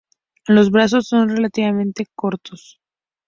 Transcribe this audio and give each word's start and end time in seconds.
Los 0.47 0.71
brazos 0.71 1.05
son 1.07 1.29
relativamente 1.29 2.07
cortos. 2.15 2.79